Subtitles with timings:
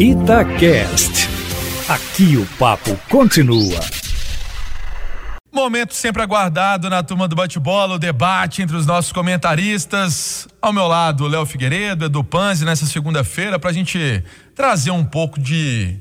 [0.00, 1.28] Itacast.
[1.86, 3.78] Aqui o papo continua.
[5.52, 10.48] Momento sempre aguardado na turma do bate-bola, o debate entre os nossos comentaristas.
[10.62, 14.24] Ao meu lado, Léo Figueiredo, Edu Panzi, nessa segunda-feira, para a gente
[14.54, 15.98] trazer um pouco de.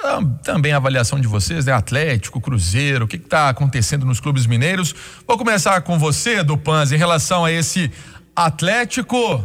[0.00, 1.72] ah, Também a avaliação de vocês, né?
[1.72, 4.94] Atlético, Cruzeiro, o que está acontecendo nos clubes mineiros.
[5.26, 7.90] Vou começar com você, Edu Panzi, em relação a esse
[8.36, 9.44] Atlético.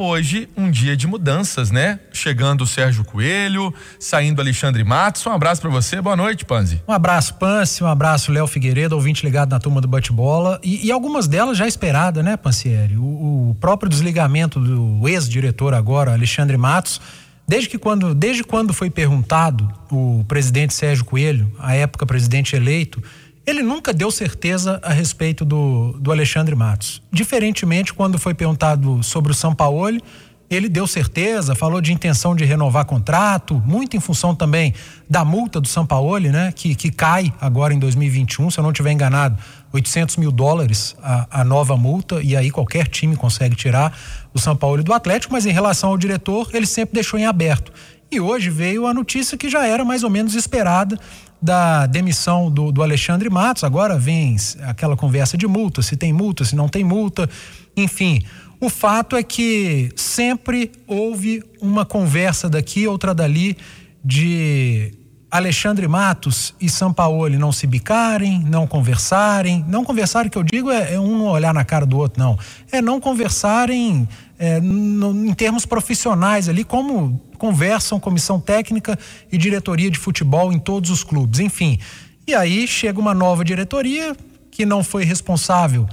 [0.00, 1.98] Hoje, um dia de mudanças, né?
[2.12, 5.26] Chegando o Sérgio Coelho, saindo Alexandre Matos.
[5.26, 6.80] Um abraço para você, boa noite, Panzi.
[6.86, 10.60] Um abraço, Pance, um abraço, Léo Figueiredo, ouvinte ligado na turma do bate-bola.
[10.62, 12.96] E, e algumas delas já esperada, né, Pancieri?
[12.96, 17.00] O, o próprio desligamento do ex-diretor agora, Alexandre Matos,
[17.48, 23.02] desde que quando, desde quando foi perguntado o presidente Sérgio Coelho, à época presidente eleito,
[23.48, 27.00] ele nunca deu certeza a respeito do, do Alexandre Matos.
[27.10, 30.02] Diferentemente, quando foi perguntado sobre o Sampaoli,
[30.50, 34.74] ele deu certeza, falou de intenção de renovar contrato, muito em função também
[35.08, 36.52] da multa do Sampaoli, né?
[36.52, 39.38] Que, que cai agora em 2021, se eu não estiver enganado,
[39.72, 43.98] 800 mil dólares a, a nova multa, e aí qualquer time consegue tirar
[44.32, 47.72] o Sampaoli do Atlético, mas em relação ao diretor, ele sempre deixou em aberto.
[48.10, 50.98] E hoje veio a notícia que já era mais ou menos esperada
[51.40, 53.64] da demissão do, do Alexandre Matos.
[53.64, 57.28] Agora vem aquela conversa de multa, se tem multa, se não tem multa,
[57.76, 58.22] enfim.
[58.60, 63.56] O fato é que sempre houve uma conversa daqui, outra dali,
[64.04, 64.92] de
[65.30, 69.64] Alexandre Matos e Sampaoli não se bicarem, não conversarem.
[69.68, 72.38] Não conversarem, que eu digo, é, é um olhar na cara do outro, não.
[72.72, 78.98] É não conversarem é, no, em termos profissionais ali, como conversam comissão técnica
[79.30, 81.40] e diretoria de futebol em todos os clubes.
[81.40, 81.78] Enfim.
[82.26, 84.16] E aí chega uma nova diretoria
[84.50, 85.86] que não foi responsável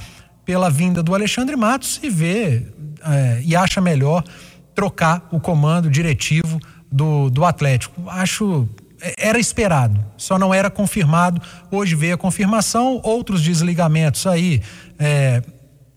[0.46, 2.64] pela vinda do Alexandre Matos e vê
[3.04, 4.24] é, e acha melhor
[4.74, 8.10] trocar o comando diretivo do, do Atlético.
[8.10, 8.68] Acho
[9.18, 11.42] era esperado, só não era confirmado.
[11.70, 14.62] Hoje veio a confirmação, outros desligamentos aí
[14.98, 15.42] é,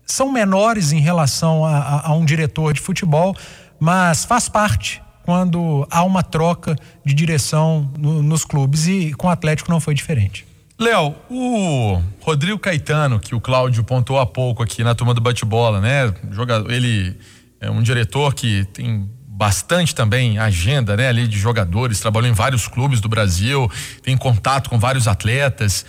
[0.05, 3.35] são menores em relação a, a, a, um diretor de futebol,
[3.79, 6.75] mas faz parte quando há uma troca
[7.05, 10.45] de direção no, nos clubes e com o Atlético não foi diferente.
[10.79, 15.81] Léo, o Rodrigo Caetano, que o Cláudio pontuou há pouco aqui na turma do bate-bola,
[15.81, 16.13] né?
[16.31, 17.17] Jogador, ele
[17.59, 22.67] é um diretor que tem bastante também agenda, né, ali de jogadores, trabalhou em vários
[22.67, 23.71] clubes do Brasil,
[24.03, 25.85] tem contato com vários atletas.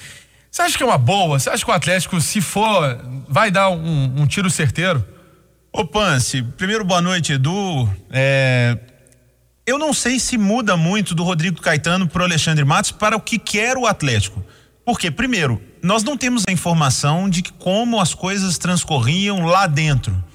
[0.48, 1.36] Você acha que é uma boa?
[1.36, 2.96] Você acha que o Atlético, se for,
[3.28, 5.04] vai dar um, um tiro certeiro?
[5.72, 7.92] Ô Pance, primeiro boa noite, Edu.
[8.12, 8.78] É,
[9.66, 13.20] eu não sei se muda muito do Rodrigo Caetano para o Alexandre Matos para o
[13.20, 14.44] que quer o Atlético.
[14.84, 20.29] Porque, primeiro, nós não temos a informação de como as coisas transcorriam lá dentro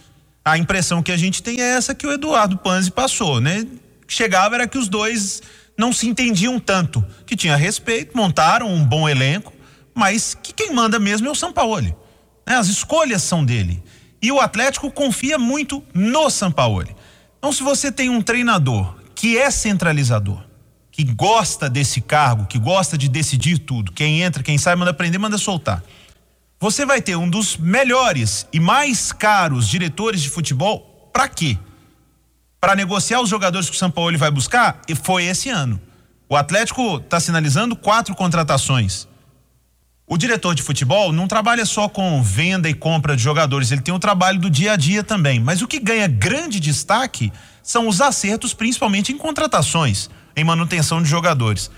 [0.46, 3.66] a impressão que a gente tem é essa que o Eduardo Panzi passou, né?
[4.08, 5.42] Chegava era que os dois
[5.76, 9.52] não se entendiam tanto, que tinha respeito, montaram um bom elenco,
[9.96, 11.96] mas que quem manda mesmo é o Sampaoli.
[12.46, 12.56] Né?
[12.56, 13.82] As escolhas são dele.
[14.22, 16.96] E o Atlético confia muito no Sampaoli.
[17.40, 20.44] Então, se você tem um treinador que é centralizador,
[20.92, 25.20] que gosta desse cargo, que gosta de decidir tudo, quem entra, quem sai, manda prender,
[25.20, 25.84] manda soltar
[26.60, 31.58] você vai ter um dos melhores e mais caros diretores de futebol para quê?
[32.60, 34.82] Para negociar os jogadores que o São Paulo vai buscar?
[34.88, 35.80] E foi esse ano.
[36.28, 39.08] O Atlético está sinalizando quatro contratações.
[40.08, 43.94] O diretor de futebol não trabalha só com venda e compra de jogadores, ele tem
[43.94, 45.40] o um trabalho do dia a dia também.
[45.40, 51.10] Mas o que ganha grande destaque são os acertos, principalmente em contratações, em manutenção de
[51.10, 51.72] jogadores.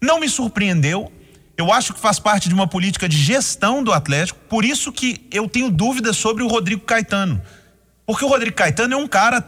[0.00, 1.12] Não me surpreendeu
[1.56, 5.26] eu acho que faz parte de uma política de gestão do Atlético, por isso que
[5.30, 7.40] eu tenho dúvidas sobre o Rodrigo Caetano.
[8.06, 9.40] Porque o Rodrigo Caetano é um cara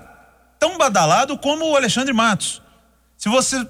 [0.59, 2.63] tão badalado como o Alexandre Matos.
[3.17, 3.67] Se você.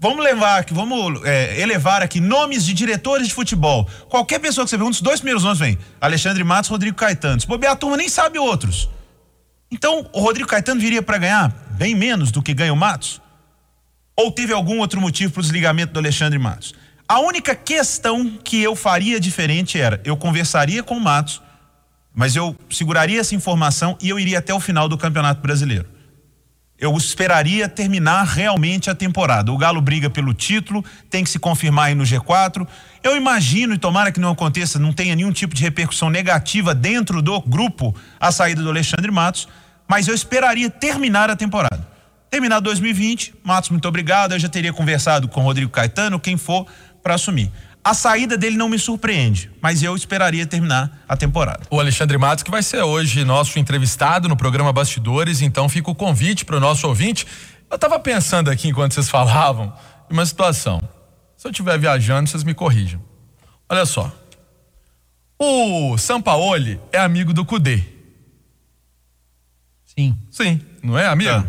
[0.00, 3.88] Vamos levar aqui, vamos é, elevar aqui nomes de diretores de futebol.
[4.08, 5.76] Qualquer pessoa que você pergunta, os dois primeiros nomes vem.
[6.00, 7.40] Alexandre Matos, Rodrigo Caetano.
[7.40, 8.88] Se bobear, a turma nem sabe outros.
[9.72, 13.20] Então, o Rodrigo Caetano viria para ganhar bem menos do que ganha o Matos?
[14.16, 16.74] Ou teve algum outro motivo para o desligamento do Alexandre Matos?
[17.08, 21.40] A única questão que eu faria diferente era: eu conversaria com o Matos,
[22.14, 25.86] mas eu seguraria essa informação e eu iria até o final do Campeonato Brasileiro.
[26.78, 29.50] Eu esperaria terminar realmente a temporada.
[29.50, 32.68] O Galo briga pelo título, tem que se confirmar aí no G4.
[33.02, 37.20] Eu imagino, e tomara que não aconteça, não tenha nenhum tipo de repercussão negativa dentro
[37.20, 39.48] do grupo a saída do Alexandre Matos,
[39.88, 41.88] mas eu esperaria terminar a temporada.
[42.30, 44.32] Terminar 2020, Matos, muito obrigado.
[44.32, 46.66] Eu já teria conversado com o Rodrigo Caetano, quem for,
[47.08, 47.50] para assumir.
[47.82, 51.62] A saída dele não me surpreende, mas eu esperaria terminar a temporada.
[51.70, 55.94] O Alexandre Matos, que vai ser hoje nosso entrevistado no programa Bastidores, então fica o
[55.94, 57.26] convite para o nosso ouvinte.
[57.70, 59.72] Eu tava pensando aqui enquanto vocês falavam,
[60.10, 60.86] em uma situação.
[61.34, 63.00] Se eu estiver viajando, vocês me corrijam.
[63.70, 64.12] Olha só.
[65.38, 67.82] O Sampaoli é amigo do Cudê.
[69.96, 70.14] Sim.
[70.30, 71.30] Sim, não é amigo?
[71.30, 71.48] Tá.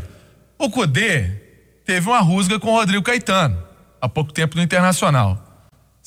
[0.57, 1.27] O Cudê
[1.85, 3.61] teve uma rusga com o Rodrigo Caetano,
[3.99, 5.48] há pouco tempo no Internacional.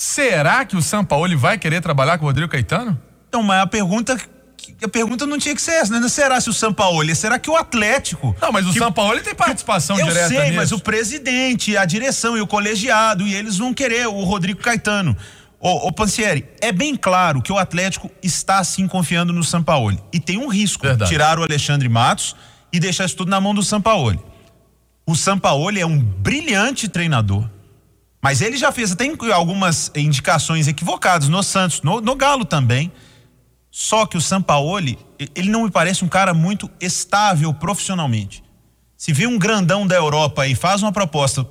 [0.02, 3.00] Será que o Sampaoli vai querer trabalhar com o Rodrigo Caetano?
[3.28, 4.20] Então, mas a pergunta
[4.82, 6.00] a pergunta não tinha que ser essa, né?
[6.00, 8.34] Não será se o Sampaoli, será que o Atlético?
[8.42, 10.56] Não, mas o que, Sampaoli tem participação eu direta sei, nisso.
[10.56, 15.16] mas o presidente, a direção e o colegiado, e eles vão querer o Rodrigo Caetano.
[15.60, 20.00] Ô, ô Pansieri, é bem claro que o Atlético está sim confiando no Sampaoli.
[20.12, 21.08] E tem um risco, Verdade.
[21.12, 22.34] tirar o Alexandre Matos
[22.72, 24.18] e deixar isso tudo na mão do Sampaoli.
[25.06, 27.48] O Sampaoli é um brilhante treinador.
[28.22, 32.92] Mas ele já fez até algumas indicações equivocadas no Santos, no, no Galo também.
[33.68, 34.98] Só que o Sampaoli,
[35.34, 38.44] ele não me parece um cara muito estável profissionalmente.
[38.96, 41.44] Se vê um grandão da Europa e faz uma proposta,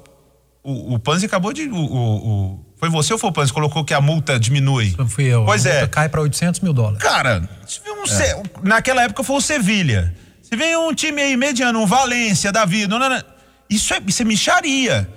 [0.64, 3.56] o, o Panzi acabou de, o, o, o, foi você ou foi o Panzi que
[3.56, 4.96] colocou que a multa diminui?
[5.10, 5.44] Fui eu.
[5.44, 5.88] Pois a multa é.
[5.88, 7.02] cai para 800 mil dólares.
[7.02, 10.16] Cara, se vê um Ce- naquela época foi o Sevilha.
[10.42, 12.52] Se vem um time aí mediano, um Valência,
[12.88, 13.24] não, não, não.
[13.70, 15.10] isso é, isso é micharia.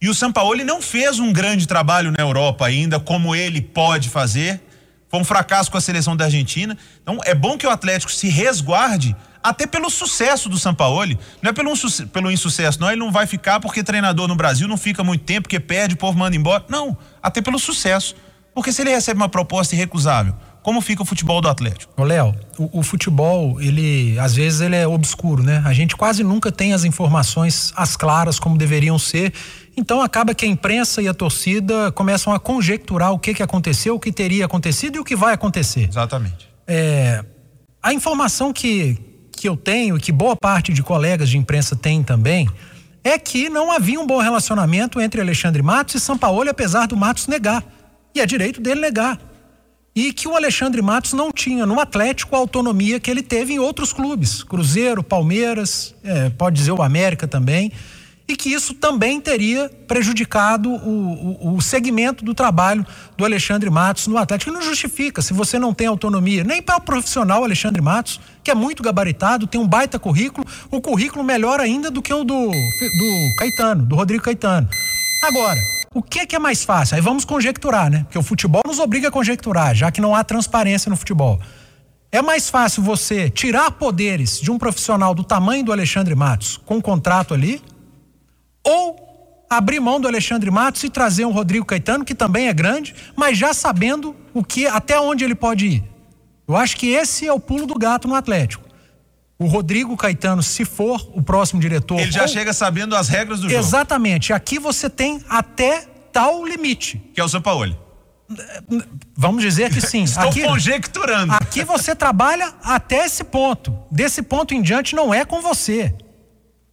[0.00, 4.60] E o Sampaoli não fez um grande trabalho na Europa ainda, como ele pode fazer.
[5.08, 6.76] Foi um fracasso com a seleção da Argentina.
[7.02, 11.18] Então é bom que o Atlético se resguarde até pelo sucesso do Sampaoli.
[11.42, 11.72] Não é pelo,
[12.12, 12.90] pelo insucesso, não.
[12.90, 15.98] Ele não vai ficar porque treinador no Brasil não fica muito tempo, porque perde, o
[15.98, 16.64] povo manda embora.
[16.68, 18.14] Não, até pelo sucesso.
[18.54, 22.02] Porque se ele recebe uma proposta irrecusável, como fica o futebol do Atlético?
[22.02, 25.62] Léo, o, o futebol, ele, às vezes, ele é obscuro, né?
[25.64, 29.32] A gente quase nunca tem as informações as claras como deveriam ser.
[29.78, 33.94] Então acaba que a imprensa e a torcida começam a conjecturar o que, que aconteceu,
[33.94, 35.88] o que teria acontecido e o que vai acontecer.
[35.88, 36.48] Exatamente.
[36.66, 37.24] É,
[37.80, 38.98] a informação que,
[39.30, 42.48] que eu tenho e que boa parte de colegas de imprensa tem também
[43.04, 47.28] é que não havia um bom relacionamento entre Alexandre Matos e Sampaoli, apesar do Matos
[47.28, 47.64] negar.
[48.12, 49.16] E é direito dele negar.
[49.94, 53.60] E que o Alexandre Matos não tinha no Atlético a autonomia que ele teve em
[53.60, 57.70] outros clubes, Cruzeiro, Palmeiras, é, pode dizer o América também,
[58.28, 62.86] e que isso também teria prejudicado o, o, o segmento do trabalho
[63.16, 64.52] do Alexandre Matos no Atlético.
[64.52, 68.54] Não justifica se você não tem autonomia, nem para o profissional Alexandre Matos, que é
[68.54, 73.36] muito gabaritado, tem um baita currículo, o currículo melhor ainda do que o do, do
[73.38, 74.68] Caetano, do Rodrigo Caetano.
[75.24, 75.58] Agora,
[75.94, 76.96] o que, que é mais fácil?
[76.96, 78.04] Aí vamos conjecturar, né?
[78.04, 81.40] Porque o futebol nos obriga a conjecturar, já que não há transparência no futebol.
[82.12, 86.76] É mais fácil você tirar poderes de um profissional do tamanho do Alexandre Matos com
[86.76, 87.62] um contrato ali,
[89.50, 93.36] abrir mão do Alexandre Matos e trazer um Rodrigo Caetano, que também é grande, mas
[93.38, 95.84] já sabendo o que até onde ele pode ir.
[96.46, 98.64] Eu acho que esse é o pulo do gato no Atlético.
[99.38, 102.00] O Rodrigo Caetano, se for o próximo diretor.
[102.00, 104.32] Ele já ou- chega sabendo as regras do jogo, Exatamente.
[104.32, 106.98] Aqui você tem até tal limite.
[107.14, 107.76] que é o Sampaoli.
[109.16, 110.02] Vamos dizer que sim.
[110.04, 111.32] Estou Aqui, conjecturando.
[111.32, 113.76] aqui você trabalha até esse ponto.
[113.90, 115.94] Desse ponto em diante não é com você.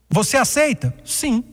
[0.10, 0.94] Você aceita?
[1.06, 1.44] Sim.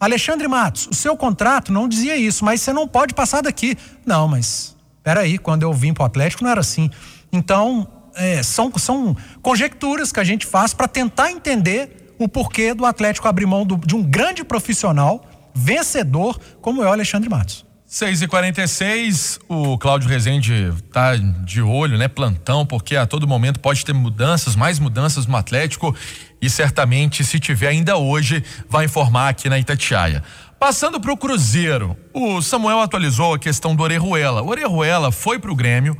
[0.00, 3.76] Alexandre Matos, o seu contrato não dizia isso, mas você não pode passar daqui.
[4.06, 4.74] Não, mas
[5.04, 6.90] peraí, quando eu vim para o Atlético não era assim.
[7.30, 12.86] Então, é, são, são conjecturas que a gente faz para tentar entender o porquê do
[12.86, 15.22] Atlético abrir mão do- de um grande profissional,
[15.54, 17.64] vencedor, como é o Alexandre Matos.
[17.90, 22.06] 6 e 46 o Cláudio Rezende tá de olho, né?
[22.06, 25.92] Plantão, porque a todo momento pode ter mudanças, mais mudanças no Atlético
[26.40, 30.22] e certamente, se tiver ainda hoje, vai informar aqui na Itatiaia.
[30.56, 34.40] Passando para o Cruzeiro, o Samuel atualizou a questão do Orejuela.
[34.40, 35.98] O Orejuela foi para o Grêmio.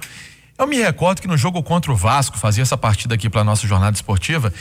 [0.57, 3.67] Eu me recordo que no jogo contra o Vasco, fazia essa partida aqui para nossa
[3.67, 4.53] jornada esportiva,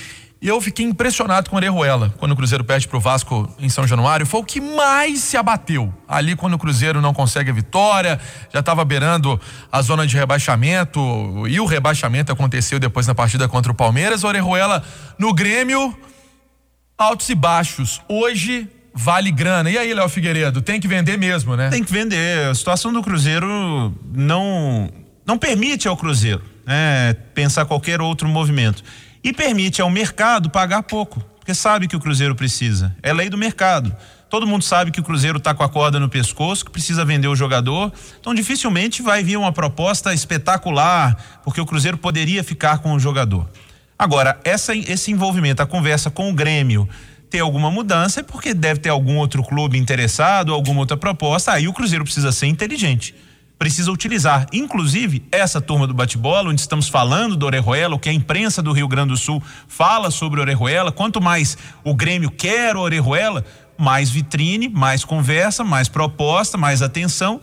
[0.41, 3.67] e eu fiquei impressionado com o Orejuela quando o Cruzeiro perde para o Vasco em
[3.67, 4.25] São Januário.
[4.25, 5.93] Foi o que mais se abateu.
[6.07, 8.17] Ali, quando o Cruzeiro não consegue a vitória,
[8.53, 10.99] já estava beirando a zona de rebaixamento,
[11.47, 14.23] e o rebaixamento aconteceu depois na partida contra o Palmeiras.
[14.23, 14.81] O Orejuela
[15.17, 15.97] no Grêmio,
[16.97, 18.01] altos e baixos.
[18.07, 19.69] Hoje vale grana.
[19.69, 21.69] E aí, Léo Figueiredo, tem que vender mesmo, né?
[21.69, 22.47] Tem que vender.
[22.47, 24.89] A situação do Cruzeiro não
[25.25, 28.83] não permite ao Cruzeiro né, pensar qualquer outro movimento.
[29.23, 32.95] E permite ao mercado pagar pouco, porque sabe que o Cruzeiro precisa.
[33.03, 33.95] É lei do mercado.
[34.29, 37.27] Todo mundo sabe que o Cruzeiro está com a corda no pescoço, que precisa vender
[37.27, 37.91] o jogador.
[38.19, 43.49] Então, dificilmente vai vir uma proposta espetacular, porque o Cruzeiro poderia ficar com o jogador.
[43.97, 46.87] Agora, essa, esse envolvimento, a conversa com o Grêmio,
[47.29, 51.51] ter alguma mudança é porque deve ter algum outro clube interessado, alguma outra proposta.
[51.51, 53.15] Aí o Cruzeiro precisa ser inteligente.
[53.59, 54.47] Precisa utilizar.
[54.53, 58.71] Inclusive, essa turma do bate-bola, onde estamos falando do Orejuela, o que a imprensa do
[58.71, 63.45] Rio Grande do Sul fala sobre Orejuela, quanto mais o Grêmio quer o Orejuela,
[63.77, 67.41] mais vitrine, mais conversa, mais proposta, mais atenção,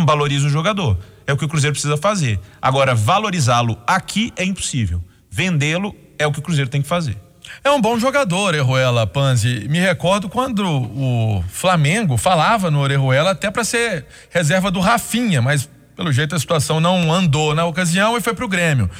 [0.00, 0.98] valoriza o jogador.
[1.26, 2.40] É o que o Cruzeiro precisa fazer.
[2.60, 5.04] Agora, valorizá-lo aqui é impossível.
[5.30, 7.16] Vendê-lo é o que o Cruzeiro tem que fazer.
[7.62, 9.66] É um bom jogador, Orejuela Panzi.
[9.68, 15.68] Me recordo quando o Flamengo falava no Orejuela até para ser reserva do Rafinha, mas
[15.96, 18.90] pelo jeito a situação não andou na ocasião e foi pro Grêmio.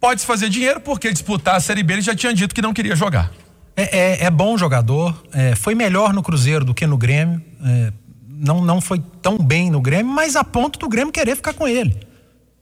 [0.00, 2.94] Pode-se fazer dinheiro porque disputar a Série B ele já tinha dito que não queria
[2.94, 3.32] jogar.
[3.76, 7.42] É, é, é bom jogador, é, foi melhor no Cruzeiro do que no Grêmio.
[7.64, 7.92] É,
[8.28, 11.66] não, não foi tão bem no Grêmio, mas a ponto do Grêmio querer ficar com
[11.66, 11.96] ele.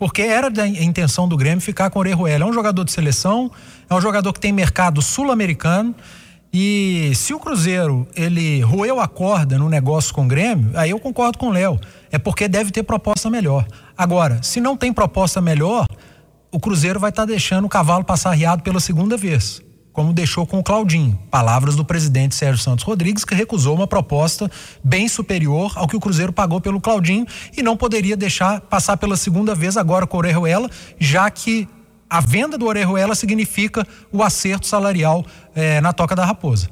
[0.02, 2.42] Porque era a intenção do Grêmio ficar com o Orejuela.
[2.42, 3.48] É um jogador de seleção,
[3.88, 5.94] é um jogador que tem mercado sul-americano.
[6.52, 10.98] E se o Cruzeiro ele roeu a corda no negócio com o Grêmio, aí eu
[10.98, 11.78] concordo com o Léo.
[12.10, 13.64] É porque deve ter proposta melhor.
[13.96, 15.86] Agora, se não tem proposta melhor,
[16.50, 20.46] o Cruzeiro vai estar tá deixando o cavalo passar riado pela segunda vez como deixou
[20.46, 21.18] com o Claudinho.
[21.30, 24.50] Palavras do presidente Sérgio Santos Rodrigues, que recusou uma proposta
[24.82, 29.16] bem superior ao que o Cruzeiro pagou pelo Claudinho e não poderia deixar passar pela
[29.16, 31.68] segunda vez agora com o Orejuela, já que
[32.08, 36.68] a venda do Orejuela significa o acerto salarial eh, na Toca da Raposa.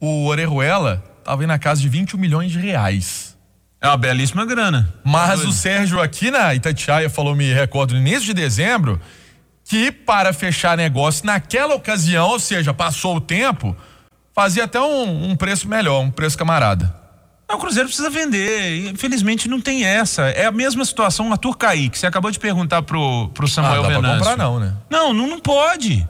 [0.00, 3.34] O Orejuela estava aí na casa de 21 milhões de reais.
[3.80, 4.94] É uma belíssima grana.
[5.04, 9.00] Mas o Sérgio aqui na Itatiaia falou, me recordo, no início de dezembro,
[9.64, 13.74] que para fechar negócio naquela ocasião, ou seja, passou o tempo,
[14.34, 16.94] fazia até um, um preço melhor, um preço camarada.
[17.50, 18.90] o Cruzeiro precisa vender.
[18.90, 20.24] Infelizmente não tem essa.
[20.24, 21.98] É a mesma situação Arthur Kaique.
[21.98, 24.18] Você acabou de perguntar pro, pro Samuel ah, dá Venâncio.
[24.18, 24.74] comprar não, né?
[24.90, 26.06] Não, não, não pode.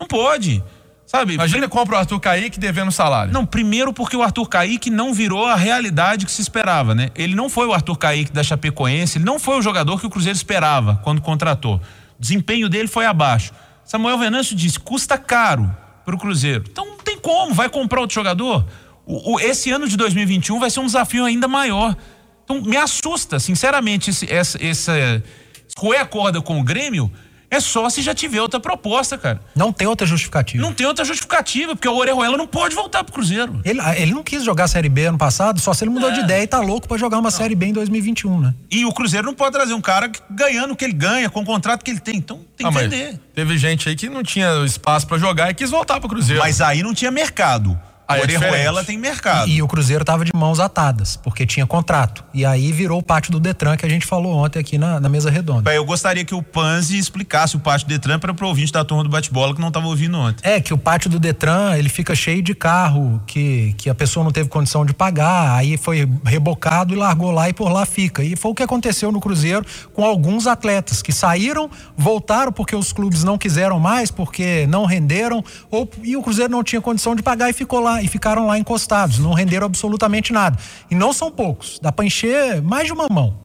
[0.00, 0.62] Não pode.
[1.06, 1.34] Sabe?
[1.34, 3.32] Imagina compra o Arthur Kaique devendo salário.
[3.32, 7.10] Não, primeiro porque o Arthur Kaique não virou a realidade que se esperava, né?
[7.14, 10.10] Ele não foi o Arthur Kaique da Chapecoense, ele não foi o jogador que o
[10.10, 11.80] Cruzeiro esperava quando contratou.
[12.18, 13.52] Desempenho dele foi abaixo.
[13.84, 16.64] Samuel Venâncio disse: custa caro para o Cruzeiro.
[16.70, 18.66] Então não tem como, vai comprar outro jogador.
[19.04, 21.96] O, o, esse ano de 2021 vai ser um desafio ainda maior.
[22.44, 25.22] Então me assusta, sinceramente, esse, essa, essa
[26.08, 27.10] corda com o Grêmio
[27.50, 29.40] é só se já tiver outra proposta, cara.
[29.54, 30.62] Não tem outra justificativa.
[30.62, 33.60] Não tem outra justificativa, porque o Orejuela não pode voltar pro Cruzeiro.
[33.64, 36.12] Ele, ele não quis jogar a Série B ano passado, só se ele mudou é.
[36.12, 37.30] de ideia e tá louco para jogar uma não.
[37.30, 38.54] Série B em 2021, né?
[38.70, 41.44] E o Cruzeiro não pode trazer um cara ganhando o que ele ganha, com o
[41.44, 42.16] contrato que ele tem.
[42.16, 43.20] Então tem ah, que vender.
[43.34, 46.42] Teve gente aí que não tinha espaço para jogar e quis voltar pro Cruzeiro.
[46.42, 47.78] Mas aí não tinha mercado.
[48.08, 49.48] A Orejuela tem mercado.
[49.48, 52.24] E, e, o Cruzeiro estava de mãos atadas, porque tinha contrato.
[52.32, 55.08] E aí virou o pátio do Detran que a gente falou ontem aqui na, na
[55.08, 55.74] mesa redonda.
[55.74, 59.02] Eu gostaria que o Panzi explicasse o pátio do Detran para o ouvinte da turma
[59.02, 60.48] do bate-bola que não estava ouvindo ontem.
[60.48, 64.22] É, que o pátio do Detran, ele fica cheio de carro que, que a pessoa
[64.22, 68.22] não teve condição de pagar, aí foi rebocado e largou lá e por lá fica.
[68.22, 72.92] E foi o que aconteceu no Cruzeiro com alguns atletas que saíram, voltaram porque os
[72.92, 77.22] clubes não quiseram mais, porque não renderam, ou, e o Cruzeiro não tinha condição de
[77.22, 80.58] pagar e ficou e ficaram lá encostados, não renderam absolutamente nada.
[80.90, 83.38] E não são poucos, dá para encher mais de uma mão.